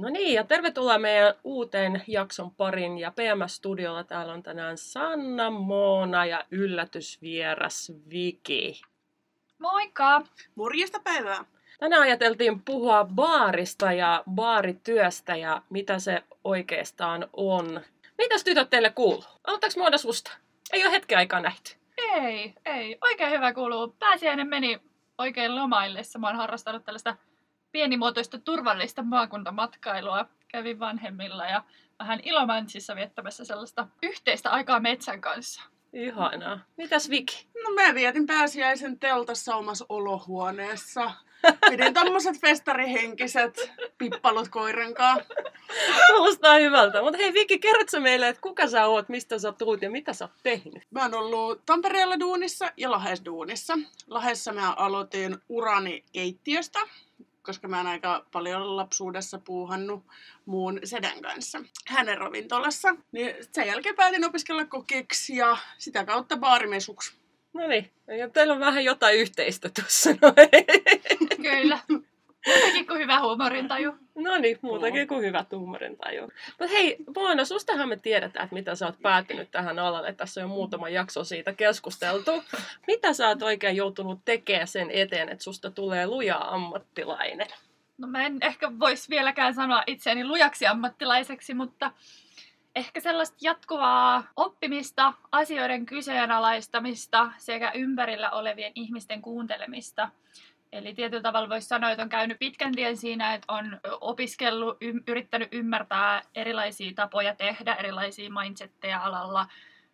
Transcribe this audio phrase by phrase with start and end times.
[0.00, 2.98] No niin, ja tervetuloa meidän uuteen jakson parin.
[2.98, 8.82] Ja PMS-studiolla täällä on tänään Sanna, Moona ja yllätysvieras Viki.
[9.58, 10.22] Moikka!
[10.54, 11.44] Morjesta päivää!
[11.78, 17.80] Tänään ajateltiin puhua baarista ja baarityöstä ja mitä se oikeastaan on.
[18.18, 19.24] Mitäs tytöt teille kuuluu?
[19.46, 20.32] Aloitetaanko Moona susta?
[20.72, 21.74] Ei ole hetken aikaa nähty.
[21.98, 22.98] Ei, ei.
[23.00, 23.96] Oikein hyvä kuuluu.
[23.98, 24.80] Pääsiäinen meni
[25.18, 26.18] oikein lomaillessa.
[26.18, 27.16] Mä oon harrastanut tällaista
[27.72, 30.26] pienimuotoista turvallista maakuntamatkailua.
[30.48, 31.64] Kävin vanhemmilla ja
[31.98, 35.62] vähän Ilomantsissa viettämässä sellaista yhteistä aikaa metsän kanssa.
[35.92, 36.58] Ihanaa.
[36.76, 37.46] Mitäs Viki?
[37.64, 41.10] No mä vietin pääsiäisen teltassa omassa olohuoneessa.
[41.70, 45.16] Pidin tommoset festarihenkiset pippalut koirankaa.
[46.06, 47.02] Kuulostaa hyvältä.
[47.02, 50.24] Mutta hei Viki, kerrotko meille, että kuka sä oot, mistä sä tuut ja mitä sä
[50.24, 50.82] oot tehnyt?
[50.90, 53.78] Mä oon ollut Tampereella duunissa ja Lahes duunissa.
[54.06, 56.78] Lahessa mä aloitin urani keittiöstä,
[57.42, 60.04] koska mä oon aika paljon lapsuudessa puuhannut
[60.46, 62.96] muun sedän kanssa hänen ravintolassa.
[63.12, 67.12] Niin sen jälkeen päätin opiskella kokiksi ja sitä kautta baarimesuksi.
[67.52, 70.48] No niin, ja teillä on vähän jotain yhteistä tuossa noin.
[71.42, 71.78] Kyllä.
[72.46, 73.92] Muutakin kuin hyvä huumorintaju.
[74.14, 76.22] No niin, muutakin kuin hyvät huumorintaju.
[76.48, 80.12] Mutta hei, Moona, sustahan me tiedetään, että mitä sä oot päätynyt tähän alalle.
[80.12, 82.44] Tässä on jo muutama jakso siitä keskusteltu.
[82.86, 87.46] Mitä sä oot oikein joutunut tekemään sen eteen, että susta tulee luja ammattilainen?
[87.98, 91.90] No mä en ehkä voisi vieläkään sanoa itseäni lujaksi ammattilaiseksi, mutta
[92.76, 100.08] ehkä sellaista jatkuvaa oppimista, asioiden kyseenalaistamista sekä ympärillä olevien ihmisten kuuntelemista.
[100.72, 105.02] Eli tietyllä tavalla voisi sanoa, että on käynyt pitkän tien siinä, että on opiskellut, y-
[105.08, 109.46] yrittänyt ymmärtää erilaisia tapoja tehdä, erilaisia mindsetteja alalla,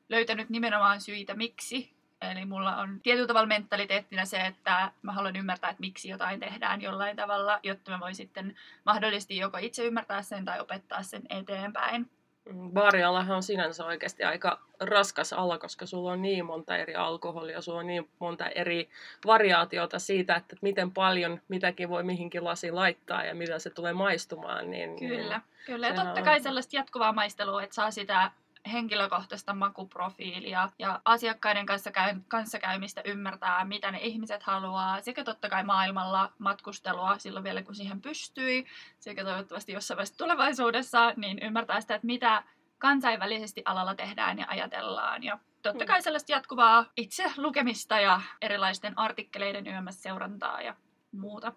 [0.09, 1.97] löytänyt nimenomaan syitä miksi.
[2.21, 6.83] Eli mulla on tietyllä tavalla mentaliteettina se, että mä haluan ymmärtää, että miksi jotain tehdään
[6.83, 12.11] jollain tavalla, jotta mä voin sitten mahdollisesti joko itse ymmärtää sen tai opettaa sen eteenpäin.
[12.55, 17.79] Baarialahan on sinänsä oikeasti aika raskas ala, koska sulla on niin monta eri alkoholia, sulla
[17.79, 18.89] on niin monta eri
[19.27, 24.71] variaatiota siitä, että miten paljon mitäkin voi mihinkin lasiin laittaa ja mitä se tulee maistumaan.
[24.71, 25.87] Niin, Kyllä, niin kyllä.
[25.89, 28.31] Ja totta on- kai sellaista jatkuvaa maistelua, että saa sitä
[28.73, 35.65] henkilökohtaista makuprofiilia ja asiakkaiden kanssa käy, kanssakäymistä ymmärtää, mitä ne ihmiset haluaa, sekä totta kai
[35.65, 38.67] maailmalla matkustelua silloin vielä, kun siihen pystyi,
[38.99, 42.43] sekä toivottavasti jossain vaiheessa tulevaisuudessa, niin ymmärtää sitä, että mitä
[42.79, 45.23] kansainvälisesti alalla tehdään ja ajatellaan.
[45.23, 45.89] Ja totta Mm.
[45.89, 50.75] kai sellaista jatkuvaa itse lukemista ja erilaisten artikkeleiden yömmässä seurantaa ja
[51.13, 51.53] muuta.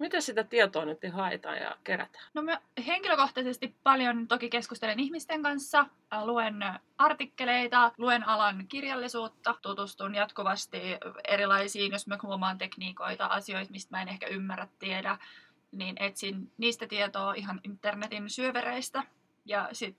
[0.00, 2.24] Miten sitä tietoa nyt haetaan ja kerätään?
[2.34, 6.54] No mä henkilökohtaisesti paljon toki keskustelen ihmisten kanssa, äh, luen
[6.98, 10.78] artikkeleita, luen alan kirjallisuutta, tutustun jatkuvasti
[11.28, 15.18] erilaisiin, jos mä huomaan tekniikoita, asioita, mistä mä en ehkä ymmärrä, tiedä,
[15.72, 19.02] niin etsin niistä tietoa ihan internetin syövereistä.
[19.44, 19.96] Ja sit,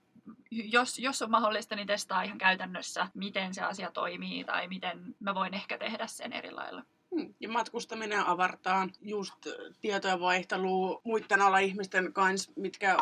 [0.50, 5.34] jos, jos on mahdollista, niin testaa ihan käytännössä, miten se asia toimii tai miten mä
[5.34, 6.82] voin ehkä tehdä sen eri lailla.
[7.14, 7.34] Hmm.
[7.40, 9.46] Ja matkustaminen avartaa just
[9.80, 12.96] tietojen vaihtelua muiden ala-ihmisten kanssa, mitkä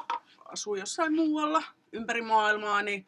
[0.45, 1.63] asuu jossain muualla
[1.93, 3.07] ympäri maailmaa, niin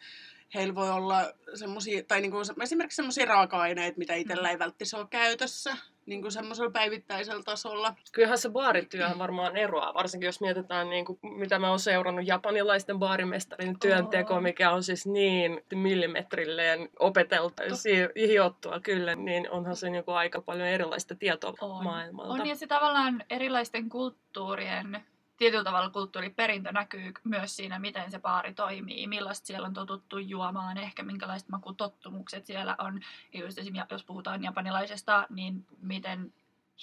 [0.55, 5.77] heillä voi olla semmosia, tai niinku esimerkiksi semmoisia raaka-aineita, mitä itsellä ei välttämättä ole käytössä,
[6.07, 7.95] niinku semmoisella päivittäisellä tasolla.
[8.13, 12.99] Kyllähän se baarityöhän varmaan eroaa, varsinkin jos mietitään, niin kuin, mitä mä oon seurannut japanilaisten
[12.99, 14.41] baarimestarin työnteko, Oo.
[14.41, 17.55] mikä on siis niin millimetrilleen opeteltu,
[18.17, 21.85] hiottua kyllä, niin onhan se niin kuin aika paljon erilaista tietoa On.
[21.85, 22.33] maailmalta.
[22.33, 25.05] On ja se tavallaan erilaisten kulttuurien,
[25.37, 30.79] tietyllä tavalla kulttuuriperintö näkyy myös siinä, miten se baari toimii, millaista siellä on totuttu juomaan,
[30.79, 33.01] ehkä minkälaiset makutottumukset siellä on.
[33.33, 33.59] Just
[33.91, 36.33] jos puhutaan japanilaisesta, niin miten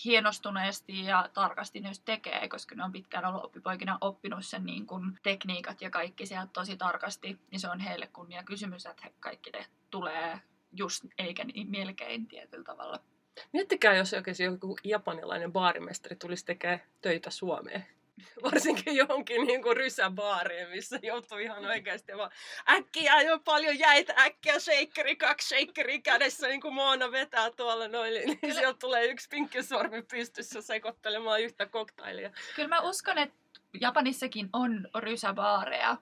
[0.06, 5.20] hienostuneesti ja tarkasti ne tekee, koska ne on pitkään ollut oppipoikina oppinut sen niin kuin
[5.24, 9.52] tekniikat ja kaikki sieltä tosi tarkasti, niin se on heille kunnia kysymys, että he kaikki
[9.52, 10.40] te tulee
[10.72, 13.00] just eikä niin melkein tietyllä tavalla.
[13.54, 17.86] Miettikää, jos oikeasti joku japanilainen baarimestari tulisi tekemään töitä Suomeen.
[18.44, 22.31] Varsinkin johonkin niin kuin rysäbaariin, missä joutuu ihan oikeasti vaan
[22.69, 28.13] äkkiä jo paljon jäitä, äkkiä shakeri, kaksi shakeri kädessä, niin kuin Moona vetää tuolla noin,
[28.13, 28.54] niin Kyllä.
[28.54, 32.31] sieltä tulee yksi pinkkisormi pystyssä sekoittelemaan yhtä koktailia.
[32.56, 33.36] Kyllä mä uskon, että
[33.81, 35.98] Japanissakin on rysäbaareja,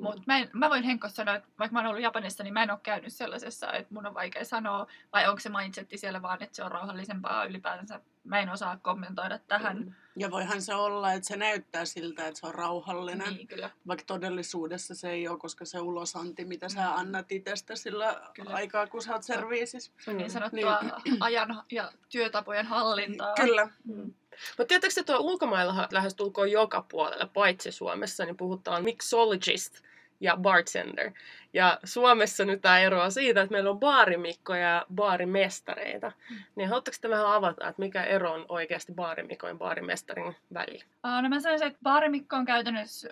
[0.00, 2.62] mutta mä, en- mä voin Henkko sanoa, että vaikka mä oon ollut Japanissa, niin mä
[2.62, 6.42] en ole käynyt sellaisessa, että mun on vaikea sanoa, vai onko se mindsetti siellä vaan,
[6.42, 8.00] että se on rauhallisempaa ylipäänsä.
[8.24, 9.78] Mä en osaa kommentoida tähän.
[9.78, 9.94] Mm.
[10.20, 13.34] Ja voihan se olla, että se näyttää siltä, että se on rauhallinen.
[13.34, 13.70] Niin, kyllä.
[13.86, 16.92] Vaikka todellisuudessa se ei ole, koska se ulosanti, mitä sä Mm.
[16.98, 18.50] annat itsestä sillä Kyllä.
[18.54, 19.92] aikaa, kun sä oot serviisissä.
[20.04, 20.32] Se on niin Mm.
[20.32, 20.80] sanottua
[21.20, 23.34] ajan ja työtapojen hallintaa.
[23.34, 23.68] Kyllä.
[23.84, 24.14] Mm.
[24.58, 29.74] Mutta tiedättekö, että tuo ulkomailla lähestulkoon joka puolella, paitsi Suomessa, niin puhutaan mixologist
[30.20, 31.10] ja bartender.
[31.52, 36.12] Ja Suomessa nyt tämä eroa siitä, että meillä on baarimikko ja baarimestareita.
[36.30, 36.36] Mm.
[36.56, 40.84] Niin haluatteko te vähän avata, että mikä ero on oikeasti baarimikko ja baarimestarin välillä?
[41.22, 43.08] No mä sanoisin, että baarimikko on käytännössä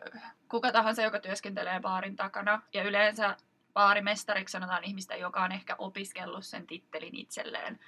[0.48, 2.62] kuka tahansa, joka työskentelee baarin takana.
[2.74, 3.36] Ja yleensä
[3.78, 7.78] baarimestariksi sanotaan ihmistä, joka on ehkä opiskellut sen tittelin itselleen.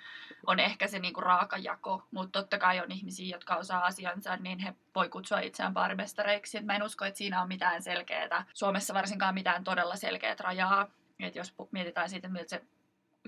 [0.47, 4.59] On ehkä se niinku raaka jako, mutta totta kai on ihmisiä, jotka osaa asiansa, niin
[4.59, 6.59] he voi kutsua itseään baarimestareiksi.
[6.59, 10.89] Et mä en usko, että siinä on mitään selkeää, Suomessa varsinkaan mitään todella selkeää rajaa.
[11.21, 12.63] Et jos mietitään siitä, miltä se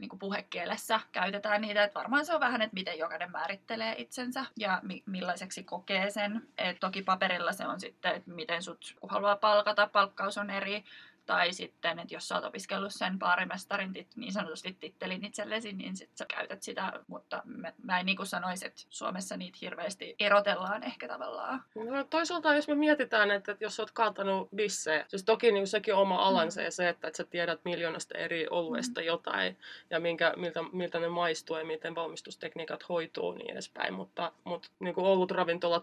[0.01, 4.81] niin puhekielessä käytetään niitä, että varmaan se on vähän, että miten jokainen määrittelee itsensä ja
[4.83, 6.49] mi- millaiseksi kokee sen.
[6.59, 10.85] Et toki paperilla se on sitten, että miten sut haluaa palkata, palkkaus on eri,
[11.27, 15.97] tai sitten, että jos sä oot opiskellut sen baarimestarin tit, niin sanotusti tittelin itsellesi, niin
[15.97, 16.93] sit sä käytät sitä.
[17.07, 21.63] Mutta mä, mä en niin kuin sanoisi, että Suomessa niitä hirveästi erotellaan ehkä tavallaan.
[21.75, 25.67] No, toisaalta jos me mietitään, että, että jos sä oot kaatanut bissejä, siis toki niin
[25.67, 26.65] sekin oma alansa mm.
[26.65, 29.07] ja se, että, että sä tiedät miljoonasta eri oluesta mm.
[29.07, 29.59] jotain
[29.91, 33.95] ja minkä, miltä, miltä ne maistuu ja miten valmistustekniikat hoituu niin edespäin.
[33.95, 35.33] Mutta, mutta niin kuin ollut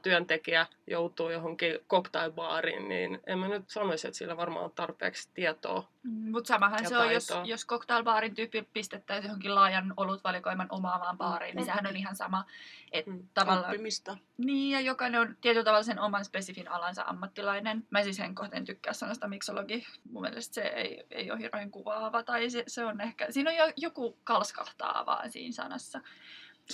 [0.01, 5.87] työntekijä joutuu johonkin cocktailbaariin, niin en mä nyt sanoisi, että sillä varmaan on tarpeeksi tietoa.
[6.03, 11.55] Mm, Mutta samahan se on, jos, jos cocktailbaarin tyyppi pistettäisiin johonkin laajan olutvalikoiman omaavaan baariin,
[11.55, 11.57] mm.
[11.57, 12.45] niin sehän on ihan sama.
[12.91, 13.27] Et mm.
[13.33, 14.17] tavallaan, Oppimista.
[14.37, 17.87] Niin, ja jokainen on tietyllä tavalla sen oman spesifin alansa ammattilainen.
[17.89, 19.87] Mä siis en kohteen tykkää sanasta miksologi.
[20.11, 23.57] Mun mielestä se ei, ei ole hirveän kuvaava, tai se, se on ehkä, siinä on
[23.57, 26.01] jo, joku kalskahtaa vaan siinä sanassa.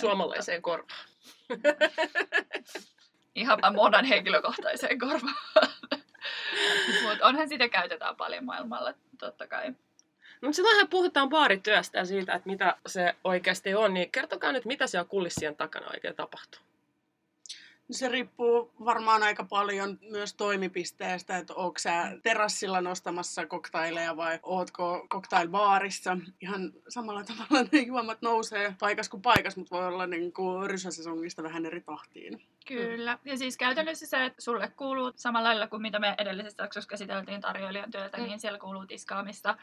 [0.00, 1.06] Suomalaiseen korvaan.
[3.34, 5.34] Ihan monan henkilökohtaiseen korvaan.
[7.02, 9.74] Mutta onhan sitä käytetään paljon maailmalla, totta kai.
[10.40, 14.86] No, silloinhan puhutaan baarityöstä ja siitä, että mitä se oikeasti on, niin kertokaa nyt, mitä
[14.86, 16.65] siellä kulissien takana oikein tapahtuu.
[17.90, 25.06] Se riippuu varmaan aika paljon myös toimipisteestä, että onko sä terassilla nostamassa koktaileja vai ootko
[25.08, 26.16] koktailbaarissa.
[26.40, 31.42] Ihan samalla tavalla ne juomat nousee paikas kuin paikas, mutta voi olla niin kuin rysäsesongista
[31.42, 32.42] vähän eri tahtiin.
[32.68, 33.18] Kyllä.
[33.24, 37.40] Ja siis käytännössä se, että sulle kuuluu samalla lailla kuin mitä me edellisessä jaksossa käsiteltiin
[37.40, 38.24] tarjoilijan työtä, mm.
[38.24, 39.56] niin siellä kuuluu tiskaamista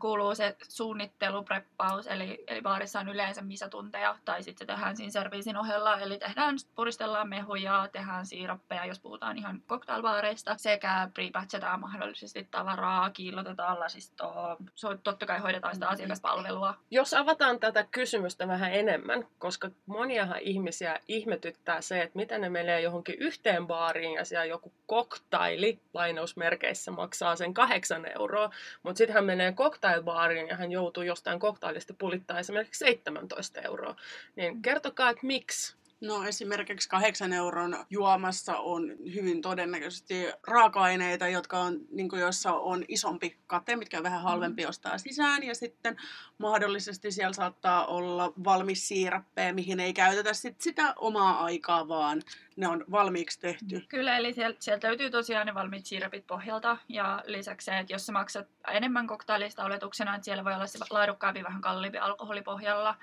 [0.00, 5.10] kuuluu se suunnittelu, preppaus, eli, eli baarissa on yleensä misatunteja, tai sitten se tehdään siinä
[5.10, 12.48] serviisin ohella, eli tehdään, puristellaan mehuja, tehdään siirappeja, jos puhutaan ihan cocktailbaareista, sekä prepatchataan mahdollisesti
[12.50, 14.56] tavaraa, kiillotetaan lasistoa,
[15.02, 16.74] totta kai hoidetaan sitä asiakaspalvelua.
[16.90, 22.80] Jos avataan tätä kysymystä vähän enemmän, koska moniahan ihmisiä ihmetyttää se, että miten ne menee
[22.80, 28.50] johonkin yhteen baariin ja siellä joku koktaili lainausmerkeissä maksaa sen kahdeksan euroa,
[28.82, 33.96] mutta sitten hän menee cocktailbaariin ja hän joutuu jostain koktailista pulittaa esimerkiksi 17 euroa.
[34.36, 35.76] Niin kertokaa, että miksi?
[36.00, 42.84] No esimerkiksi kahdeksan euron juomassa on hyvin todennäköisesti raaka-aineita, jotka on, niin kuin joissa on
[42.88, 44.24] isompi kate, mitkä on vähän mm.
[44.24, 45.42] halvempi ostaa sisään.
[45.42, 45.96] Ja sitten
[46.38, 52.22] mahdollisesti siellä saattaa olla valmis siirappeja, mihin ei käytetä sit sitä omaa aikaa, vaan
[52.56, 53.84] ne on valmiiksi tehty.
[53.88, 56.76] Kyllä, eli sieltä, sieltä löytyy tosiaan ne valmiit siirapit pohjalta.
[56.88, 60.78] Ja lisäksi se, että jos sä maksat enemmän koktailista oletuksena, että siellä voi olla se
[60.90, 62.96] laadukkaampi, vähän kalliimpi alkoholipohjalla,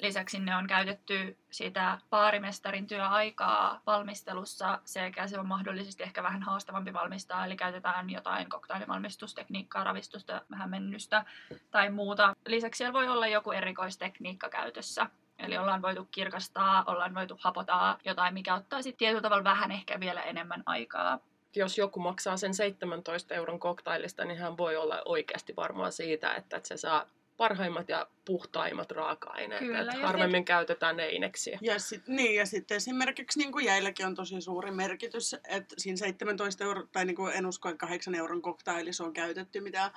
[0.00, 6.92] Lisäksi ne on käytetty sitä baarimestarin työaikaa valmistelussa sekä se on mahdollisesti ehkä vähän haastavampi
[6.92, 11.24] valmistaa, eli käytetään jotain koktailivalmistustekniikkaa, ravistusta, vähän mennystä
[11.70, 12.36] tai muuta.
[12.46, 15.06] Lisäksi siellä voi olla joku erikoistekniikka käytössä.
[15.38, 20.00] Eli ollaan voitu kirkastaa, ollaan voitu hapotaa jotain, mikä ottaa sitten tietyllä tavalla vähän ehkä
[20.00, 21.18] vielä enemmän aikaa
[21.56, 26.60] jos joku maksaa sen 17 euron koktailista, niin hän voi olla oikeasti varmaan siitä, että
[26.62, 29.58] se saa parhaimmat ja puhtaimmat raaka-aineet.
[29.58, 30.46] Kyllä, että harvemmin sit...
[30.46, 31.58] käytetään ne ineksiä.
[31.62, 35.96] Ja, sit, niin, ja sitten esimerkiksi niin kuin jäilläkin on tosi suuri merkitys, että siinä
[35.96, 39.90] 17 euro, tai niin kuin en usko, että 8 euron koktailissa on käytetty mitä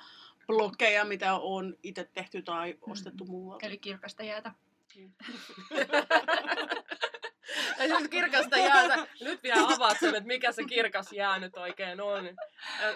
[0.46, 3.30] blokkeja, mitä on itse tehty tai ostettu mm.
[3.30, 3.66] muualta.
[3.66, 4.52] Eli kirkasta jäätä.
[7.78, 9.06] Ja siis kirkasta jäätä.
[9.20, 12.28] Nyt vielä avaat sen, että mikä se kirkas jää nyt oikein on.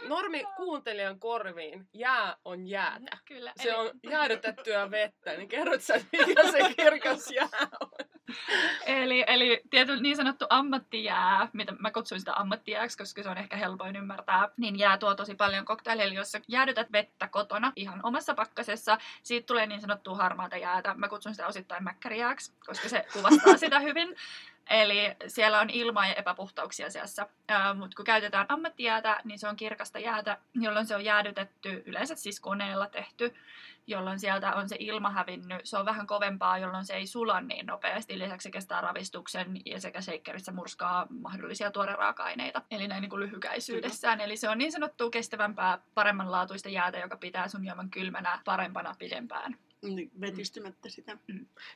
[0.08, 1.88] Normi kuuntelijan korviin.
[1.92, 3.18] Jää on jäätä.
[3.24, 3.52] Kyllä.
[3.62, 3.78] Se eli...
[3.78, 5.36] on jäädytettyä vettä.
[5.36, 5.94] Niin kerrot sä,
[6.26, 7.90] mikä se kirkas jää on.
[8.86, 13.56] Eli, eli tietyllä niin sanottu ammattijää, mitä mä kutsuin sitä ammattijääksi, koska se on ehkä
[13.56, 15.64] helpoin ymmärtää, niin jää tuo tosi paljon
[16.14, 20.94] jos sä jäädytät vettä kotona ihan omassa pakkasessa, siitä tulee niin sanottua harmaata jäätä.
[20.94, 24.16] Mä kutsun sitä osittain mäkkärijääksi, koska se kuvastaa sitä hyvin.
[24.70, 27.26] Eli siellä on ilmaa ja epäpuhtauksia seassa.
[27.74, 32.40] Mutta kun käytetään ammattijäätä, niin se on kirkasta jäätä, jolloin se on jäädytetty, yleensä siis
[32.40, 33.34] koneella tehty,
[33.86, 35.60] jolloin sieltä on se ilma hävinnyt.
[35.64, 38.18] Se on vähän kovempaa, jolloin se ei sula niin nopeasti.
[38.18, 42.62] Lisäksi se kestää ravistuksen ja sekä shakerissä murskaa mahdollisia tuoreraaka-aineita.
[42.70, 44.20] Eli näin niin kuin lyhykäisyydessään.
[44.20, 49.58] Eli se on niin sanottua kestävämpää, paremmanlaatuista jäätä, joka pitää sun juoman kylmänä parempana pidempään.
[49.82, 51.18] Niin, vetistymättä sitä.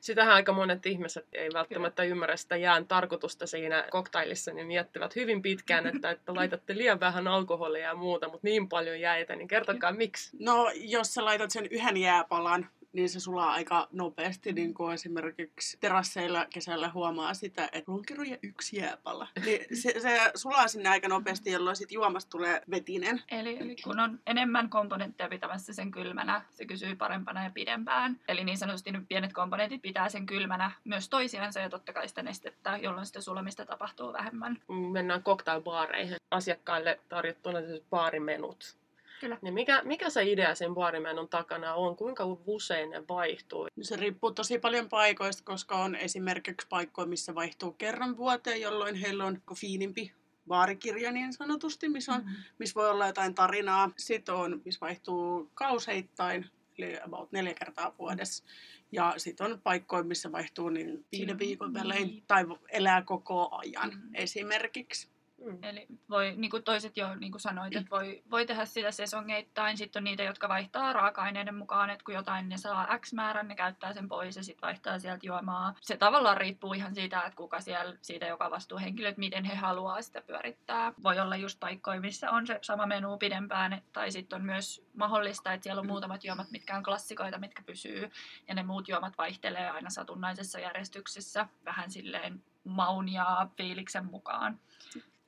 [0.00, 2.12] Sitähän aika monet ihmiset ei välttämättä Kyllä.
[2.12, 7.28] ymmärrä sitä jään tarkoitusta siinä koktailissa, niin miettivät hyvin pitkään, että, että laitatte liian vähän
[7.28, 10.36] alkoholia ja muuta, mutta niin paljon jäitä, niin kertokaa miksi.
[10.40, 14.52] No, jos sä laitat sen yhden jääpalan niin se sulaa aika nopeasti.
[14.52, 19.28] Niin kuin esimerkiksi terasseilla kesällä huomaa sitä, että lonkeroja yksi jääpala.
[19.44, 23.22] Niin se, se sulaa sinne aika nopeasti, jolloin sit juomasta tulee vetinen.
[23.30, 28.20] Eli, eli kun on enemmän komponentteja pitämässä sen kylmänä, se kysyy parempana ja pidempään.
[28.28, 32.22] Eli niin sanotusti nyt pienet komponentit pitää sen kylmänä myös toisiansa ja totta kai sitä
[32.22, 34.58] nestettä, jolloin sitä sulamista tapahtuu vähemmän.
[34.92, 36.16] Mennään cocktailbaareihin.
[36.30, 37.58] Asiakkaille tarjottuna
[37.90, 38.76] baarimenut
[39.20, 39.38] Kyllä.
[39.42, 41.96] Niin mikä, mikä se idea sen baarimenon takana on?
[41.96, 43.68] Kuinka usein ne vaihtuu?
[43.82, 49.24] Se riippuu tosi paljon paikoista, koska on esimerkiksi paikkoja, missä vaihtuu kerran vuoteen, jolloin heillä
[49.24, 50.12] on fiinimpi
[50.48, 52.36] baarikirja niin sanotusti, missä, on, mm-hmm.
[52.58, 53.90] missä voi olla jotain tarinaa.
[53.96, 56.46] Sitten on, missä vaihtuu kauseittain,
[56.78, 58.44] eli about neljä kertaa vuodessa.
[58.92, 62.24] Ja sitten on paikkoja, missä vaihtuu niin viiden viikon välein niin.
[62.26, 64.14] tai elää koko ajan mm.
[64.14, 65.15] esimerkiksi.
[65.46, 65.58] Mm.
[65.62, 69.76] Eli voi, niin kuin toiset jo niin kuin sanoit, että voi, voi tehdä sitä sesongeittain.
[69.76, 73.54] Sitten on niitä, jotka vaihtaa raaka-aineiden mukaan, että kun jotain ne saa X määrän, ne
[73.54, 75.74] käyttää sen pois ja sitten vaihtaa sieltä juomaa.
[75.80, 80.02] Se tavallaan riippuu ihan siitä, että kuka siellä, siitä joka vastuuhenkilö, että miten he haluaa
[80.02, 80.92] sitä pyörittää.
[81.02, 85.52] Voi olla just paikkoja, missä on se sama menu pidempään, tai sitten on myös mahdollista,
[85.52, 88.10] että siellä on muutamat juomat, mitkä on klassikoita, mitkä pysyy,
[88.48, 94.60] ja ne muut juomat vaihtelee aina satunnaisessa järjestyksessä vähän silleen maun ja fiiliksen mukaan.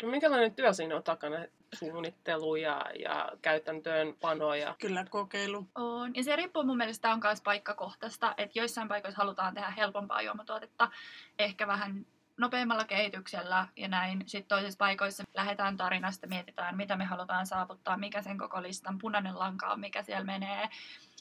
[0.02, 1.36] No, minkälainen työ siinä on takana?
[1.74, 3.32] Suunnittelu ja, ja
[4.20, 4.74] panoja.
[4.80, 5.66] Kyllä, kokeilu.
[5.74, 6.14] On.
[6.14, 10.90] Ja se riippuu mun mielestä on myös paikkakohtaista, että joissain paikoissa halutaan tehdä helpompaa juomatuotetta,
[11.38, 14.22] ehkä vähän nopeammalla kehityksellä ja näin.
[14.26, 19.38] Sitten toisissa paikoissa lähdetään tarinasta, mietitään mitä me halutaan saavuttaa, mikä sen koko listan punainen
[19.38, 20.68] lanka on, mikä siellä menee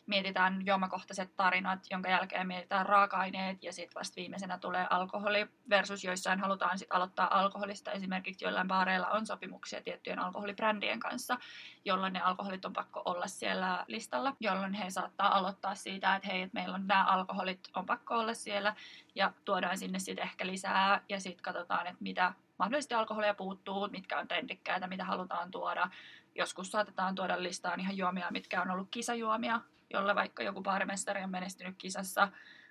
[0.07, 6.39] mietitään juomakohtaiset tarinat, jonka jälkeen mietitään raaka-aineet ja sitten vasta viimeisenä tulee alkoholi versus joissain
[6.39, 7.91] halutaan sitten aloittaa alkoholista.
[7.91, 11.37] Esimerkiksi joillain baareilla on sopimuksia tiettyjen alkoholibrändien kanssa,
[11.85, 16.49] jolloin ne alkoholit on pakko olla siellä listalla, jolloin he saattaa aloittaa siitä, että hei,
[16.53, 18.75] meillä on nämä alkoholit on pakko olla siellä
[19.15, 24.19] ja tuodaan sinne sitten ehkä lisää ja sitten katsotaan, että mitä mahdollisesti alkoholia puuttuu, mitkä
[24.19, 25.89] on trendikkäitä, mitä halutaan tuoda.
[26.35, 29.61] Joskus saatetaan tuoda listaan ihan juomia, mitkä on ollut kisajuomia,
[29.93, 32.27] jolla vaikka joku baarimestari on menestynyt kisassa,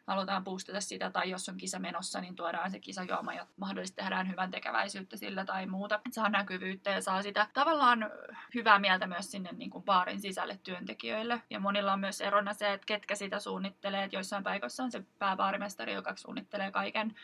[0.06, 4.28] halutaan boostata sitä, tai jos on kisa menossa, niin tuodaan se kisajuoma ja mahdollisesti tehdään
[4.28, 5.94] hyvän tekeväisyyttä sillä tai muuta.
[5.94, 8.11] Että saa näkyvyyttä ja saa sitä tavallaan
[8.54, 11.42] hyvää mieltä myös sinne niin kuin baarin sisälle työntekijöille.
[11.50, 15.02] Ja monilla on myös erona se, että ketkä sitä suunnittelee, että joissain paikoissa on se
[15.18, 17.14] pääbaarimestari, joka suunnittelee kaiken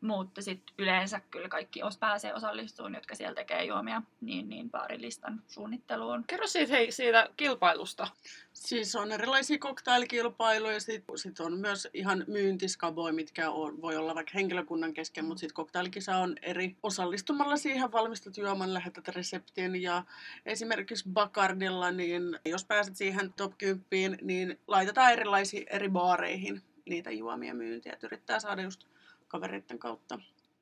[0.00, 5.42] mutta sitten yleensä kyllä kaikki os pääsee osallistumaan, jotka siellä tekee juomia, niin, niin baarilistan
[5.48, 6.24] suunnitteluun.
[6.26, 8.06] Kerro siitä, hei, siitä kilpailusta.
[8.52, 14.32] Siis on erilaisia cocktailkilpailuja, sitten sit on myös ihan myyntiskaboja, mitkä on, voi olla vaikka
[14.34, 16.76] henkilökunnan kesken, mutta sitten cocktailkisa on eri.
[16.82, 20.04] Osallistumalla siihen valmistat juoman, lähetät reseptin ja
[20.46, 27.54] esimerkiksi Bacardilla, niin jos pääset siihen top 10, niin laitetaan erilaisiin eri baareihin niitä juomia
[27.54, 28.84] myyntiä, että yrittää saada just
[29.30, 30.18] kavereiden kautta.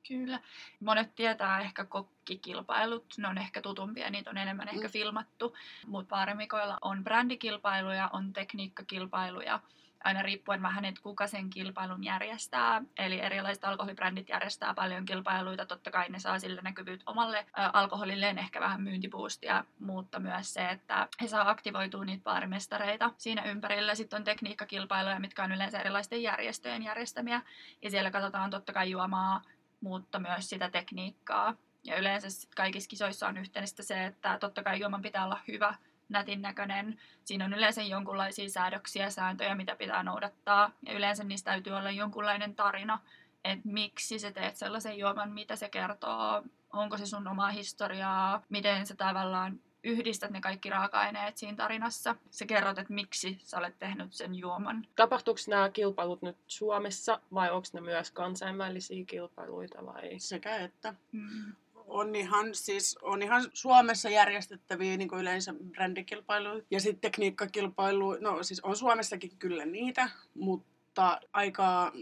[0.07, 0.39] Kyllä.
[0.79, 4.75] Monet tietää ehkä kokkikilpailut, ne on ehkä tutumpia, niitä on enemmän mm.
[4.75, 5.55] ehkä filmattu.
[5.87, 9.59] Mutta baarimikoilla on brändikilpailuja, on tekniikkakilpailuja,
[10.03, 12.81] aina riippuen vähän, että kuka sen kilpailun järjestää.
[12.97, 15.65] Eli erilaiset alkoholibrändit järjestää paljon kilpailuita.
[15.65, 21.07] Totta kai ne saa sille näkyvyyttä omalle alkoholilleen ehkä vähän myyntipuustia, mutta myös se, että
[21.21, 23.95] he saa aktivoitua niitä baarimestareita siinä ympärillä.
[23.95, 27.41] Sitten on tekniikkakilpailuja, mitkä on yleensä erilaisten järjestöjen järjestämiä.
[27.81, 29.41] Ja siellä katsotaan totta kai juomaa,
[29.81, 31.55] mutta myös sitä tekniikkaa.
[31.83, 35.75] Ja yleensä kaikissa kisoissa on yhteistä se, että totta kai juoman pitää olla hyvä,
[36.09, 36.99] nätin näköinen.
[37.23, 40.71] Siinä on yleensä jonkunlaisia säädöksiä, sääntöjä, mitä pitää noudattaa.
[40.85, 42.99] Ja yleensä niistä täytyy olla jonkunlainen tarina,
[43.43, 48.87] että miksi sä teet sellaisen juoman, mitä se kertoo, onko se sun omaa historiaa, miten
[48.87, 52.15] sä tavallaan yhdistät ne kaikki raaka-aineet siinä tarinassa.
[52.29, 54.87] Sä kerrot, että miksi sä olet tehnyt sen juoman.
[54.95, 60.19] Tapahtuuko nämä kilpailut nyt Suomessa vai onko ne myös kansainvälisiä kilpailuita vai?
[60.19, 60.93] Sekä että.
[61.11, 61.55] Mm
[61.89, 68.17] on ihan, siis, on ihan Suomessa järjestettäviä niin kuin yleensä brändikilpailuja ja sitten tekniikkakilpailu.
[68.19, 71.93] No siis on Suomessakin kyllä niitä, mutta aika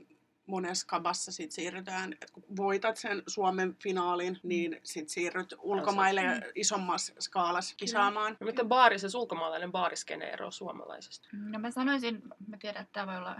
[0.47, 6.41] monessa kabassa sit siirrytään, että kun voitat sen Suomen finaalin, niin sit siirryt ulkomaille Mm.
[6.55, 8.37] isommassa skaalassa kisaamaan.
[8.39, 11.27] No miten baari, se ulkomaalainen baariskene eroaa suomalaisesta?
[11.33, 13.35] No mä sanoisin, mä tiedän, että tämä voi olla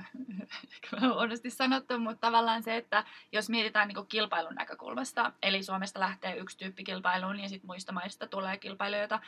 [1.13, 6.57] huonosti sanottu, mutta tavallaan se, että jos mietitään niin kilpailun näkökulmasta, eli Suomesta lähtee yksi
[6.57, 9.19] tyyppi kilpailuun ja sitten muista maista tulee kilpailijoita,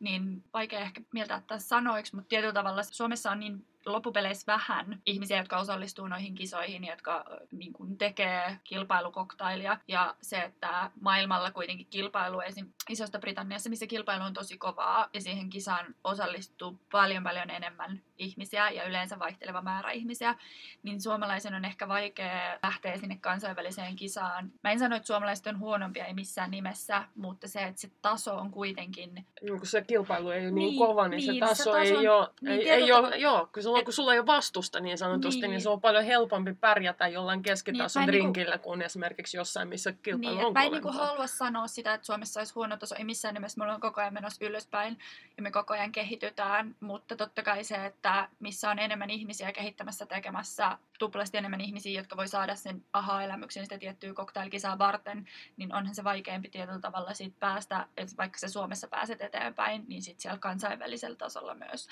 [0.00, 5.36] niin vaikea ehkä mieltää tässä sanoiksi, mutta tietyllä tavalla Suomessa on niin loppupeleissä vähän ihmisiä,
[5.36, 9.78] jotka osallistuu noihin kisoihin, jotka niin kuin tekee kilpailukoktailia.
[9.88, 12.72] Ja se, että maailmalla kuitenkin kilpailu, esim.
[12.88, 18.70] Isosta Britanniassa, missä kilpailu on tosi kovaa, ja siihen kisaan osallistuu paljon paljon enemmän ihmisiä
[18.70, 20.34] ja yleensä vaihteleva määrä ihmisiä,
[20.82, 24.52] niin suomalaisen on ehkä vaikea lähteä sinne kansainväliseen kisaan.
[24.64, 28.36] Mä en sano, että suomalaiset on huonompia, ei missään nimessä, mutta se, että se taso
[28.36, 31.40] on kuitenkin Niin, kun se kilpailu ei ole niin, Niin, kova, niin, niin, se se
[31.40, 33.92] taso, taso ei on- ole, niin ei, tietyllä ei ole, joo, kun sulla, et- kun
[33.94, 35.60] sulla ei ole vastusta niin sanotusti, niin, Niin.
[35.60, 40.36] se on paljon helpompi pärjätä jollain keskitason en niinku- drinkillä kuin esimerkiksi jossain, missä kilpailu
[40.36, 42.94] Niin, on mä en niinku halua sanoa sitä, että Suomessa olisi huono taso.
[42.94, 44.98] Ei missään nimessä, me ollaan koko ajan menossa ylöspäin
[45.36, 46.74] ja me koko ajan kehitytään.
[46.80, 48.05] Mutta totta kai se, että
[48.40, 53.78] missä on enemmän ihmisiä kehittämässä, tekemässä, tuplasti enemmän ihmisiä, jotka voi saada sen aha-elämyksen sitä
[53.78, 58.88] tiettyä cocktailkisaa varten, niin onhan se vaikeampi tietyllä tavalla siitä päästä, että vaikka se Suomessa
[58.88, 61.88] pääset eteenpäin, niin sitten siellä kansainvälisellä tasolla myös.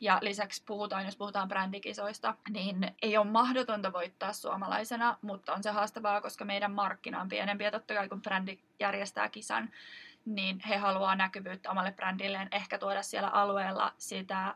[0.00, 5.70] Ja lisäksi puhutaan, jos puhutaan brändikisoista, niin ei ole mahdotonta voittaa suomalaisena, mutta on se
[5.70, 7.64] haastavaa, koska meidän markkina on pienempi.
[7.64, 9.70] Ja totta kai kun brändi järjestää kisan,
[10.24, 14.54] niin he haluaa näkyvyyttä omalle brändilleen, ehkä tuoda siellä alueella sitä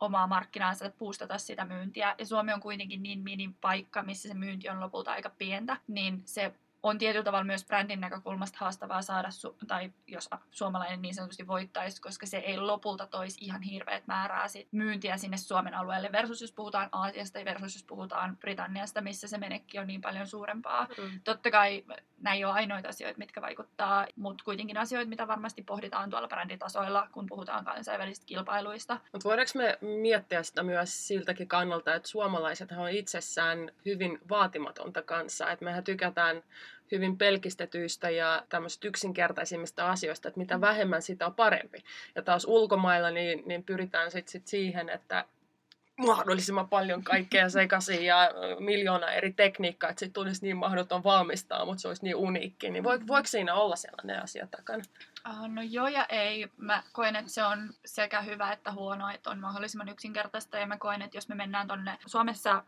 [0.00, 2.14] omaa markkinaansa, boostata sitä myyntiä.
[2.18, 6.22] Ja Suomi on kuitenkin niin mini paikka, missä se myynti on lopulta aika pientä, niin
[6.24, 11.46] se on tietyllä tavalla myös brändin näkökulmasta haastavaa saada, su- tai jos suomalainen niin sanotusti
[11.46, 16.40] voittaisi, koska se ei lopulta toisi ihan hirveät määrää sit myyntiä sinne Suomen alueelle, versus
[16.40, 20.88] jos puhutaan Aasiasta ja versus jos puhutaan Britanniasta, missä se menekki on niin paljon suurempaa.
[20.98, 21.20] Mm.
[21.24, 21.84] Totta kai
[22.20, 27.08] nämä ei ole ainoita asioita, mitkä vaikuttaa, mutta kuitenkin asioita, mitä varmasti pohditaan tuolla bränditasoilla,
[27.12, 29.00] kun puhutaan kansainvälisistä kilpailuista.
[29.12, 35.50] Mutta voidaanko me miettiä sitä myös siltäkin kannalta, että suomalaiset on itsessään hyvin vaatimatonta kanssa,
[35.50, 36.42] että mehän tykätään
[36.92, 41.84] hyvin pelkistetyistä ja tämmöisistä yksinkertaisimmista asioista, että mitä vähemmän sitä on parempi.
[42.14, 45.24] Ja taas ulkomailla niin, niin pyritään sitten sit siihen, että
[46.06, 51.80] mahdollisimman paljon kaikkea sekaisin ja miljoona eri tekniikkaa, että sitten tulisi niin mahdoton valmistaa, mutta
[51.80, 52.70] se olisi niin uniikki.
[52.70, 54.82] Niin voiko, voiko siinä olla sellainen asia takana?
[55.30, 56.48] Uh, no joo ja ei.
[56.56, 60.58] Mä koen, että se on sekä hyvä että huono, että on mahdollisimman yksinkertaista.
[60.58, 62.64] Ja mä koen, että jos me mennään tonne Suomessa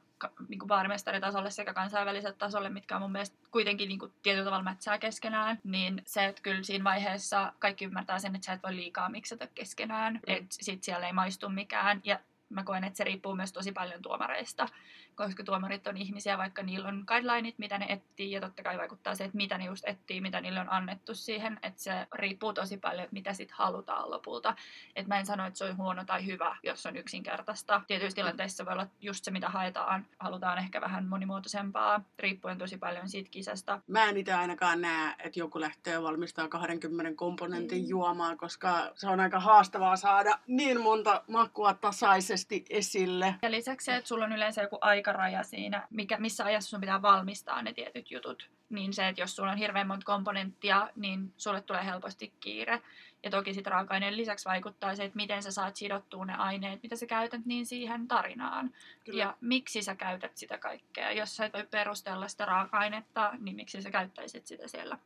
[0.49, 4.99] niin baarimestaritasolle sekä kansainväliselle tasolle, mitkä on mun mielestä kuitenkin niin kuin tietyllä tavalla mätsää
[4.99, 9.09] keskenään, niin se, että kyllä siinä vaiheessa kaikki ymmärtää sen, että sä et voi liikaa
[9.09, 10.21] miksata keskenään, mm.
[10.27, 12.01] että sit siellä ei maistu mikään.
[12.05, 14.69] Ja mä koen, että se riippuu myös tosi paljon tuomareista,
[15.25, 19.15] koska tuomarit on ihmisiä, vaikka niillä on guidelineit, mitä ne etsii, ja totta kai vaikuttaa
[19.15, 22.77] se, että mitä ne just etsii, mitä niille on annettu siihen, että se riippuu tosi
[22.77, 24.55] paljon, että mitä sitten halutaan lopulta.
[24.97, 27.81] Että mä en sano, että se on huono tai hyvä, jos on yksinkertaista.
[27.87, 30.07] Tietyissä tilanteissa voi olla just se, mitä haetaan.
[30.19, 33.81] Halutaan ehkä vähän monimuotoisempaa, riippuen tosi paljon siitä kisasta.
[33.87, 37.89] Mä en itse ainakaan näe, että joku lähtee valmistaa 20 komponentin Mm.
[37.89, 43.35] juomaa, koska se on aika haastavaa saada niin monta makua tasaisesti esille.
[43.43, 44.79] Ja lisäksi se, että sulla on yleensä joku
[45.13, 48.51] aikaraja siinä, mikä, missä ajassa sun pitää valmistaa ne tietyt jutut.
[48.71, 52.83] Niin se, että jos sulla on hirveän monta komponenttia, niin sulle tulee helposti kiire.
[53.23, 56.97] Ja toki sitten raaka-aineen lisäksi vaikuttaa se, että miten sä saat sidottua ne aineet, mitä
[56.97, 58.71] sä käytät, niin siihen tarinaan.
[59.05, 59.19] Kyllä.
[59.19, 61.13] Ja miksi sä käytät sitä kaikkea.
[61.13, 64.99] Jos sä et voi perustella sitä raaka-ainetta, niin miksi sä käyttäisit sitä siellä.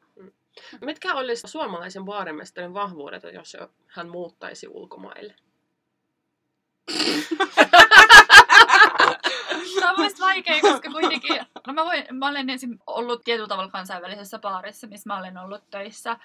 [0.80, 5.34] Mitkä olisi suomalaisen baarimestarin vahvuudet, jos hän muuttaisi ulkomaille?
[9.86, 13.70] Tämä on mielestäni vaikea, koska kuitenkin, no mä, voin, mä olen ensin ollut tietyllä tavalla
[13.70, 16.16] kansainvälisessä baarissa, missä mä olen ollut töissä.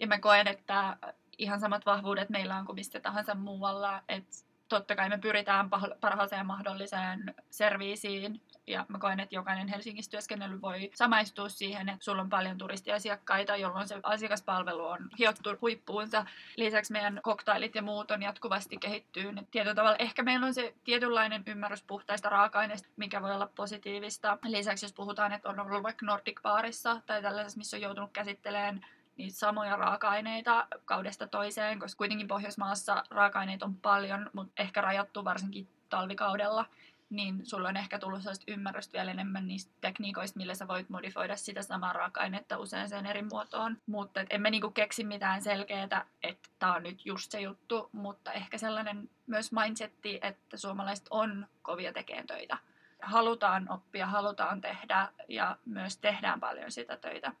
[0.00, 0.96] Ja mä koen, että
[1.38, 4.02] ihan samat vahvuudet meillä on kuin mistä tahansa muualla.
[4.08, 4.36] Että
[4.68, 8.40] totta kai me pyritään parhaaseen mahdolliseen serviisiin.
[8.66, 13.56] Ja mä koen, että jokainen Helsingissä työskennellyt voi samaistua siihen, että sulla on paljon turistiasiakkaita,
[13.56, 16.26] jolloin se asiakaspalvelu on hiottu huippuunsa.
[16.56, 19.32] Lisäksi meidän koktailit ja muut on jatkuvasti kehittyy.
[19.50, 24.38] Tietyllä tavalla ehkä meillä on se tietynlainen ymmärrys puhtaista raaka-aineista, mikä voi olla positiivista.
[24.44, 28.86] Lisäksi jos puhutaan, että on ollut vaikka Nordic Baarissa tai tällaisessa, missä on joutunut käsittelemään
[29.16, 35.68] niitä samoja raaka-aineita kaudesta toiseen, koska kuitenkin Pohjoismaassa raaka-aineita on paljon, mutta ehkä rajattu varsinkin
[35.88, 36.66] talvikaudella,
[37.10, 41.36] niin sulla on ehkä tullut sellaista ymmärrystä vielä enemmän niistä tekniikoista, millä sä voit modifoida
[41.36, 43.76] sitä samaa raaka-ainetta usein sen eri muotoon.
[43.86, 48.32] Mutta et emme niinku keksi mitään selkeää, että tämä on nyt just se juttu, mutta
[48.32, 52.58] ehkä sellainen myös mindsetti, että suomalaiset on kovia tekemään töitä.
[53.02, 57.32] halutaan oppia, halutaan tehdä ja myös tehdään paljon sitä töitä.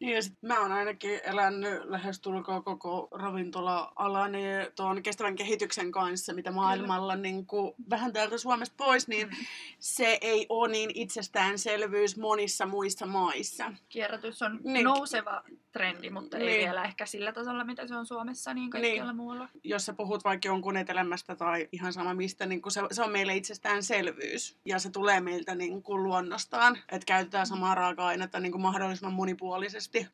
[0.00, 4.40] Niin ja sit mä oon ainakin elänyt lähestulkoon koko ravintola-alani
[4.76, 9.34] tuon kestävän kehityksen kanssa, mitä maailmalla niin kuin, vähän täältä Suomesta pois, niin Mm.
[9.78, 13.72] se ei ole niin itsestäänselvyys monissa muissa maissa.
[13.88, 14.84] Kierrätys on Niin.
[14.84, 16.58] nouseva trendi, mutta ei Niin.
[16.60, 19.48] vielä ehkä sillä tasolla, mitä se on Suomessa, niin kaikkialla muualla.
[19.64, 23.12] Jos sä puhut vaikka jonkun etelämästä tai ihan sama mistä, niin kuin se, se on
[23.12, 24.56] meille itsestäänselvyys.
[24.64, 29.51] Ja se tulee meiltä niin kuin luonnostaan, että käytetään samaa raaka-ainetta niin kuin mahdollisimman monipuolisesti,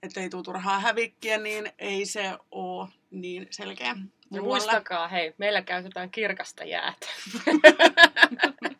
[0.02, 3.96] ettei tule turhaa hävikkiä, niin ei se ole niin selkeä.
[4.30, 7.06] Ja muistakaa, hei, meillä käytetään kirkasta jäätä.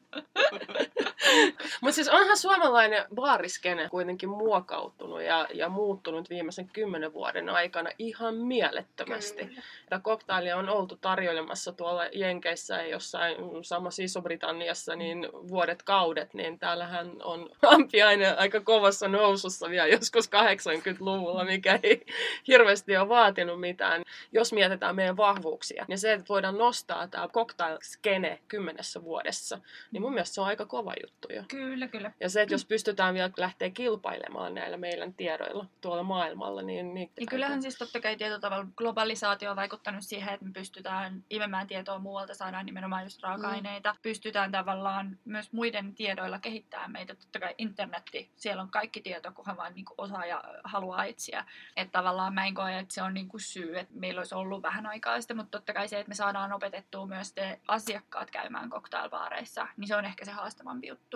[1.81, 8.35] Mutta siis onhan suomalainen baariskene kuitenkin muokautunut ja, ja muuttunut viimeisen kymmenen vuoden aikana ihan
[8.35, 9.47] mielettömästi.
[9.47, 9.63] Kyllä.
[9.89, 16.59] Tätä koktailia on oltu tarjoilemassa tuolla Jenkeissä ja jossain samassa Iso-Britanniassa niin vuodet kaudet, niin
[16.59, 22.07] täällähän on ampiainen aika kovassa nousussa vielä joskus 80-luvulla, mikä ei
[22.49, 24.03] hirveästi ole vaatinut mitään.
[24.33, 29.59] Jos mietitään meidän vahvuuksia, niin se, että voidaan nostaa tämä cocktail-skene kymmenessä vuodessa,
[29.91, 31.43] niin mun mielestä se on aika kova juttu jo.
[31.49, 32.13] Kyllä, kyllä.
[32.21, 36.95] Ja se, että jos pystytään vielä lähteä kilpailemaan näillä meidän tiedoilla tuolla maailmalla, niin...
[36.95, 41.25] niin Niin kyllähän siis totta kai tietyllä tavalla globalisaatio on vaikuttanut siihen, että me pystytään
[41.31, 43.93] imemään tietoa muualta, saadaan nimenomaan just raaka-aineita.
[43.93, 43.99] Mm.
[44.03, 47.15] Pystytään tavallaan myös muiden tiedoilla kehittämään meitä.
[47.15, 51.45] Totta kai internetti, siellä on kaikki tieto, kunhan vaan niin osaa ja haluaa etsiä.
[51.77, 54.63] Että tavallaan mä en koe, että se on niin kuin syy, että meillä olisi ollut
[54.63, 58.71] vähän aikaa sitten, mutta totta kai se, että me saadaan opetettua myös te asiakkaat käymään
[58.71, 61.08] cocktailbaareissa, niin se on ehkä se haastavampi juttu.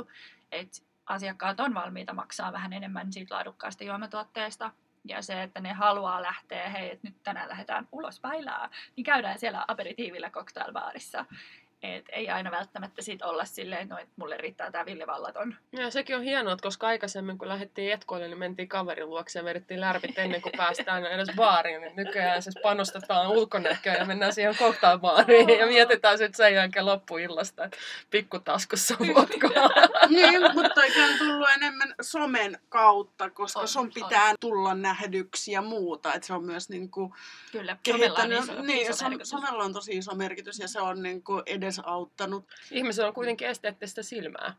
[0.52, 4.70] Että asiakkaat on valmiita maksaa vähän enemmän siitä laadukkaasta juomatuotteesta,
[5.04, 9.38] ja se, että ne haluaa lähteä, hei, että nyt tänään lähdetään ulos väilää, niin käydään
[9.38, 11.24] siellä aperitiivillä cocktailbaarissa.
[11.82, 15.56] Et ei aina välttämättä sit olla silleen, no, että mulle riittää tää villivallaton.
[15.72, 19.44] Ja sekin on hienoa, että koska aikaisemmin kun lähdettiin etkoille, niin mentiin kaverin luokse ja
[19.44, 21.80] vedettiin lärpit ennen kuin päästään edes baariin.
[21.80, 27.64] Niin nykyään siis panostetaan ulkonäköön ja mennään siihen cocktailbaariin ja mietitään sitten sen jälkeen loppuillasta,
[27.64, 27.76] että
[28.10, 29.68] pikkutaskussa on vodkaa.
[30.08, 33.92] niin, mutta on tullut enemmän somen kautta, koska On, sun on.
[33.94, 36.14] pitää tulla nähdyksi ja muuta.
[36.14, 37.12] Että se on myös niin kuin
[37.52, 41.02] Kyllä, somella on iso, niin, iso som, somella on tosi iso merkitys ja se on
[41.02, 41.42] niin kuin
[41.80, 42.44] edesauttanut.
[42.70, 44.54] Ihmisellä on kuitenkin esteettistä silmää.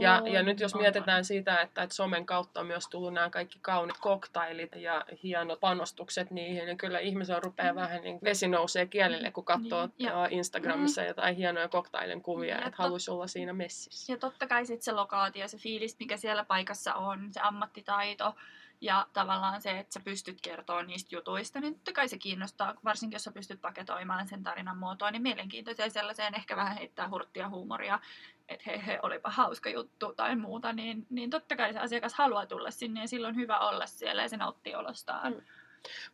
[0.00, 3.30] Ja, ja nyt jos On, mietitään sitä, että, että somen kautta on myös tullut nämä
[3.30, 8.86] kaikki kaunit koktailit ja hienot panostukset niihin, niin kyllä ihmisellä rupeaa vähän niin vesi nousee
[8.86, 10.28] kielelle, kun katsoo Niin, ja-.
[10.30, 14.12] Instagramissa jotain hienoja koktailin kuvia, Ja että haluaisi olla siinä messissä.
[14.12, 18.34] Ja totta kai sitten se lokaatio, se fiilis, mikä siellä paikassa on, se ammattitaito
[18.80, 23.14] ja tavallaan se, että sä pystyt kertoa niistä jutuista, niin totta kai se kiinnostaa, varsinkin
[23.14, 27.98] jos sä pystyt paketoimaan sen tarinan muotoon, niin mielenkiintoiseen sellaiseen ehkä vähän heittää hurttia huumoria,
[28.48, 32.46] että hei, hei, olipa hauska juttu tai muuta, niin, niin totta kai se asiakas haluaa
[32.46, 35.32] tulla sinne ja silloin on hyvä olla siellä ja se nauttii olostaan.
[35.32, 35.40] Mm.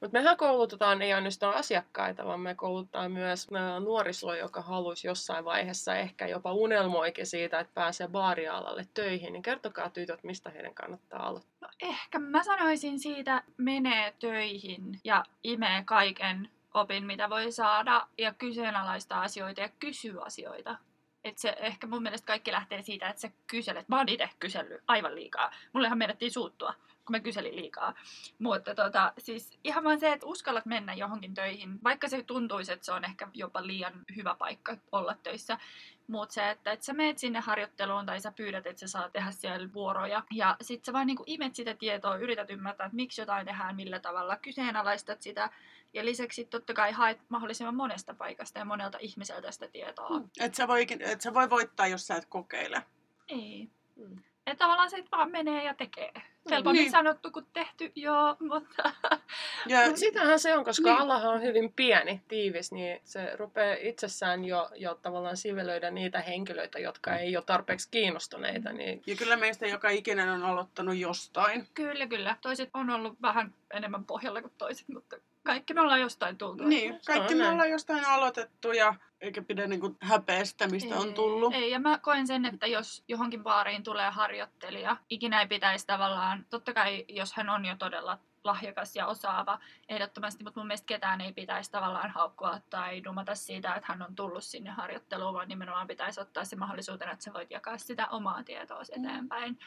[0.01, 3.49] Mutta mehän koulutetaan ei ainoastaan asiakkaita, vaan me koulutetaan myös
[3.85, 9.33] nuorisoa, joka haluaisi jossain vaiheessa ehkä jopa unelmoikin siitä, että pääsee baarialalle töihin.
[9.33, 11.57] Niin kertokaa tytöt, mistä heidän kannattaa aloittaa.
[11.61, 18.35] No ehkä mä sanoisin siitä, menee töihin ja imee kaiken opin, mitä voi saada ja
[18.35, 20.79] kyseenalaistaa asioita ja kysyy asioita.
[21.27, 23.89] Et se ehkä mun mielestä kaikki lähtee siitä, että sä kyselet.
[23.89, 25.53] Mä oon itse kysellyt aivan liikaa.
[25.73, 27.95] Mullehan menettiin suuttua, kun mä kyselin liikaa.
[28.39, 32.85] Mutta tota, siis ihan vaan se, että uskallat mennä johonkin töihin, vaikka se tuntuisi, että
[32.85, 35.59] se on ehkä jopa liian hyvä paikka olla töissä.
[36.07, 39.31] Mutta se, että, että sä meet sinne harjoitteluun tai sä pyydät, että sä saa tehdä
[39.31, 40.25] siellä vuoroja.
[40.33, 43.99] Ja sit sä vaan niinku imet sitä tietoa, yrität ymmärtää, että miksi jotain tehdään, millä
[43.99, 45.51] tavalla, kyseenalaistat sitä.
[45.97, 50.19] Ja lisäksi totta kai haet mahdollisimman monesta paikasta ja monelta ihmiseltä sitä tietoa.
[50.19, 50.29] Mm.
[50.41, 52.83] Että sä, voi, et sä voi voittaa, jos sä et kokeile.
[53.29, 53.69] Ei.
[53.97, 54.19] Mm.
[54.47, 56.13] Että tavallaan se vaan menee ja tekee.
[56.51, 56.91] Helpommin Niin.
[56.91, 58.83] sanottu kuin tehty, joo, mutta...
[59.67, 60.95] Ja, Mutta sitähän se on, koska Niin.
[60.95, 61.03] niin.
[61.03, 66.79] alahan on hyvin pieni, tiivis, niin se rupeaa itsessään jo, jo tavallaan sivelöidä niitä henkilöitä,
[66.79, 68.73] jotka ei ole tarpeeksi kiinnostuneita.
[68.73, 71.69] Niin ja kyllä meistä joka ikinen on aloittanut jostain.
[71.75, 72.37] Kyllä, kyllä.
[72.41, 76.65] Toiset on ollut vähän enemmän pohjalla kuin toiset, mutta kaikki me ollaan jostain tultu.
[76.65, 81.55] Niin, kaikki me ollaan jostain aloitettu ja eikä pidä niinku häpeä sitä, mistä on tullut.
[81.55, 86.47] Ei, ja mä koen sen, että jos johonkin baariin tulee harjoittelija, ikinä ei pitäisi tavallaan,
[86.51, 91.21] totta kai jos hän on jo todella lahjakas ja osaava ehdottomasti, mutta mun mielestä ketään
[91.21, 95.87] ei pitäisi tavallaan haukkua tai dumata siitä, että hän on tullut sinne harjoitteluun, vaan nimenomaan
[95.87, 99.05] pitäisi ottaa se mahdollisuutena, että sä voit jakaa sitä omaa tietoa Mm.
[99.05, 99.59] eteenpäin.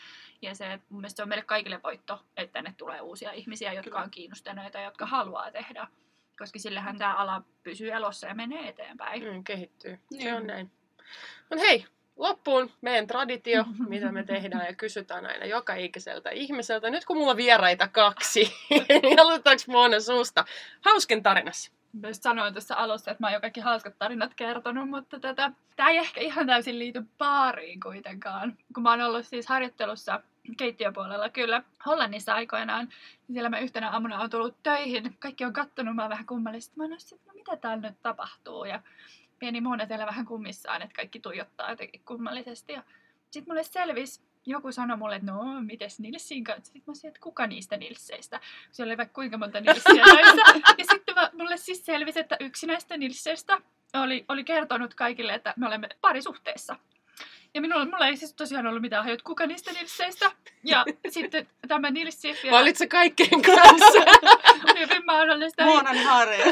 [0.41, 3.89] Ja se, mun mielestä se on meille kaikille voitto, että tänne tulee uusia ihmisiä, jotka
[3.91, 4.03] Kyllä.
[4.03, 5.87] on kiinnostuneita, jotka haluaa tehdä.
[6.39, 9.23] Koska sillehän tämä ala pysyy elossa ja menee eteenpäin.
[9.33, 9.99] mm, kehittyy.
[10.11, 10.33] Se Niin.
[10.35, 10.71] on näin.
[11.49, 11.85] Mutta hei,
[12.19, 16.89] loppuun meidän traditio, mitä me tehdään ja kysytään aina joka ikiseltä ihmiseltä.
[16.89, 18.53] Nyt kun mulla on vieraita kaksi,
[19.03, 20.45] niin aloitetaanko Moona suusta?
[20.81, 21.71] Hauskin tarinassa.
[21.93, 25.89] Myös sanoin tuossa alussa, että mä oon jo kaikki hauskat tarinat kertonut, mutta tätä, tämä
[25.89, 28.57] ei ehkä ihan täysin liity baariin kuitenkaan.
[28.73, 30.21] Kun mä oon ollut siis harjoittelussa
[30.57, 35.15] keittiöpuolella kyllä Hollannissa aikoinaan, niin siellä mä yhtenä aamuna on tullut töihin.
[35.19, 36.77] Kaikki on kattonut mä vähän kummallisesti.
[36.77, 38.65] Mä oon että no mitä täällä nyt tapahtuu?
[38.65, 38.81] Ja
[39.39, 42.73] pieni Mona siellä vähän kummissaan, että kaikki tuijottaa jotenkin kummallisesti.
[42.73, 42.83] Ja
[43.31, 46.73] sitten mulle selvisi, joku sanoi mulle, että no, mites Nilsin kanssa?
[46.73, 48.39] Sitten mä sanoin, että kuka niistä Nilseistä?
[48.71, 50.03] Siellä oli vaikka kuinka monta Nilsiä
[50.77, 53.57] Ja sitten mä, mulle siis selvisi, että yksi näistä Nilseistä
[53.93, 56.75] oli, oli kertonut kaikille, että me olemme parisuhteessa.
[57.53, 60.31] Ja minulla, mulla ei siis tosiaan ollut mitään hajut, kuka niistä Nilseistä.
[60.63, 62.57] Ja sitten tämä Nilsi vielä...
[62.57, 63.99] Valit se kaikkien kanssa?
[64.79, 65.63] Hyvin mahdollista.
[65.65, 66.45] Muonan harja.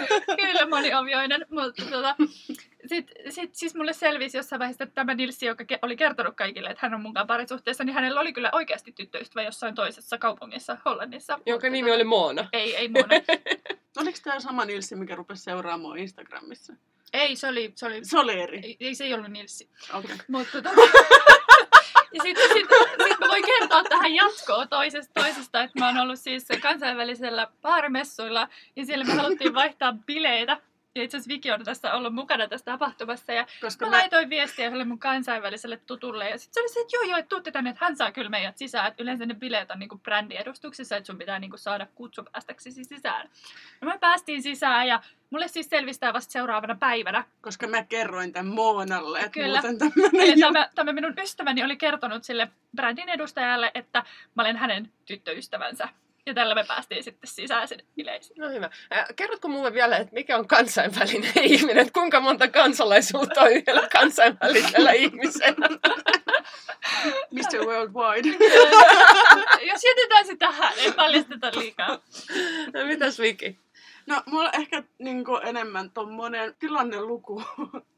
[0.42, 2.16] Kyllä moniovioinen, mutta tota,
[2.86, 6.68] sitten sit, siis mulle selvisi jossain vaiheessa, että tämä Nilsi, joka ke- oli kertonut kaikille,
[6.68, 11.38] että hän on munkaan parisuhteessa, niin hänellä oli kyllä oikeasti tyttöystävä jossain toisessa kaupungissa Hollannissa.
[11.46, 12.48] Jonka nimi tota, oli Moona.
[12.52, 13.14] Ei, ei Moona.
[14.00, 16.72] Oliko tämä sama Nilsi, mikä rupesi seuraamaan Instagramissa?
[17.12, 17.72] Ei, se oli...
[17.74, 18.60] Se oli, se oli eri.
[18.64, 19.68] Ei, ei se ei ollut Nilsi.
[19.94, 20.14] Okei.
[20.14, 20.26] Okay.
[20.28, 20.70] Mutta tota,
[22.12, 22.66] ja sitten sit,
[23.08, 28.48] sit mä voin kertoa tähän jatkoa toisesta, toisesta, että mä oon ollut siis kansainvälisellä baarimessuilla
[28.76, 30.60] ja siellä me haluttiin vaihtaa bileitä.
[30.94, 33.32] Ja itse asiassa Viki on tässä ollut mukana tässä tapahtumassa.
[33.32, 36.30] Ja Koska mä, mä laitoin viestiä yhdelle mun kansainväliselle tutulle.
[36.30, 38.30] Ja sitten se oli se, että joo joo, että tuutte tänne, että hän saa kyllä
[38.30, 38.88] meidät sisään.
[38.88, 43.30] Että yleensä ne bileet on niinku brändiedustuksessa, että sun pitää niinku saada kutsu päästäksesi sisään.
[43.80, 47.24] No me päästiin sisään ja mulle siis selvistää vasta seuraavana päivänä.
[47.40, 49.62] Koska mä kerroin tämän Moonalle, että Kyllä.
[50.12, 55.88] Eli tämä, tämä minun ystäväni oli kertonut sille brändin edustajalle, että mä olen hänen tyttöystävänsä.
[56.26, 58.40] Ja tällä me päästiin sitten sisään sinne bileisiin.
[58.40, 58.70] No hyvä.
[59.16, 61.78] Kerrotko mulle vielä, että mikä on kansainvälinen ihminen?
[61.78, 65.68] Että kuinka monta kansalaisuutta on yhdellä kansainvälisellä ihmisellä?
[67.30, 67.66] Mr.
[67.66, 68.28] Worldwide.
[69.72, 71.98] Jos jätetään se tähän, ei paljasteta liikaa.
[72.74, 73.58] No mitäs Viki?
[74.06, 76.54] No, mulla on ehkä niin kuin, enemmän tommonen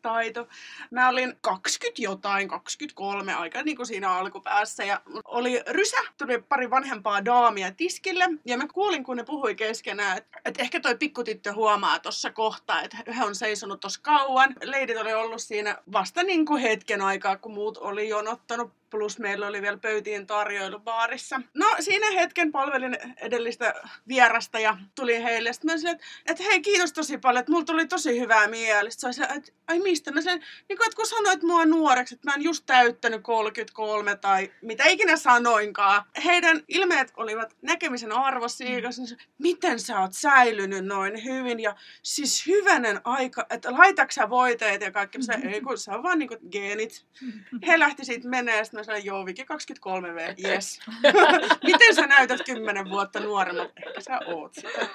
[0.05, 0.49] tilannelukutaito.
[0.91, 6.71] Mä olin 20 jotain, 23 aika niin kuin siinä alkupäässä ja oli rysä, tuli pari
[6.71, 11.53] vanhempaa daamia tiskille ja mä kuulin, kun ne puhui keskenään, että, että ehkä toi pikkutyttö
[11.53, 14.55] huomaa tuossa kohtaa, että he on seisonut tuossa kauan.
[14.63, 19.47] Leidit oli ollut siinä vasta niin kuin hetken aikaa, kun muut oli jonottanut plus meillä
[19.47, 21.41] oli vielä pöytien tarjoilu baarissa.
[21.55, 23.75] No siinä hetken palvelin edellistä
[24.09, 25.53] vierasta ja tuli heille.
[25.53, 29.13] Sitten mä sanoin, että, että hei kiitos tosi paljon, että mulla tuli tosi hyvää mielistä.
[29.13, 30.13] Se että ai mistä?
[30.13, 34.17] Mä sanoin, niin kuin, että kun sanoit mua nuoreksi, että mä en just täyttänyt 33
[34.17, 36.05] tai mitä ikinä sanoinkaan.
[36.25, 39.17] Heidän ilmeet olivat näkemisen arvossa, mm.
[39.39, 45.19] miten sä oot säilynyt noin hyvin ja siis hyvänen aika, että laitatko voiteet ja kaikki.
[45.19, 47.07] Mä sanoin, ei kun se on vaan niin kuin geenit.
[47.67, 50.81] He lähti siitä menee, sitten mä sanoin, joo, Viki 23V, yes.
[51.71, 53.71] Miten sä näytät 10 vuotta nuoremmat?
[53.87, 54.87] Ehkä sä oot sitä.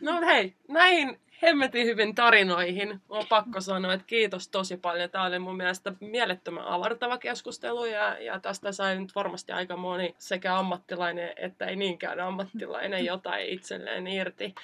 [0.00, 3.00] no hei, näihin hemmetin hyvin tarinoihin.
[3.08, 5.10] On pakko sanoa, että kiitos tosi paljon.
[5.10, 10.14] Tämä oli mun mielestä mielettömän avartava keskustelu ja, ja tästä sai nyt varmasti aika moni
[10.18, 14.54] sekä ammattilainen että ei niinkään ammattilainen jotain itselleen irti.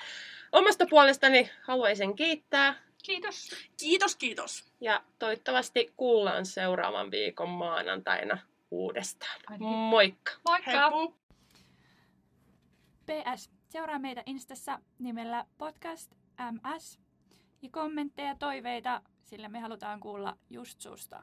[0.52, 3.50] Omasta puolestani haluaisin kiittää Kiitos.
[3.80, 4.72] Kiitos, kiitos.
[4.80, 8.38] Ja toivottavasti kuullaan seuraavan viikon maanantaina
[8.70, 9.40] uudestaan.
[9.46, 9.66] Ainakin.
[9.66, 10.32] Moikka.
[10.48, 10.70] Moikka.
[10.70, 11.14] Heippu.
[13.06, 13.50] PS.
[13.68, 16.21] Seuraa meitä Instassa nimellä podcast
[16.52, 16.98] ms.
[17.62, 21.22] Ja kommentteja ja toiveita, sillä me halutaan kuulla just susta.